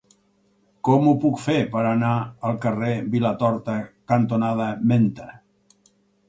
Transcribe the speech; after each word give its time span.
Com 0.87 1.09
ho 1.09 1.11
puc 1.25 1.35
fer 1.43 1.57
per 1.75 1.83
anar 1.89 2.13
al 2.49 2.57
carrer 2.63 2.89
Vilatorta 3.17 3.77
cantonada 4.13 4.67
Menta? 4.95 5.29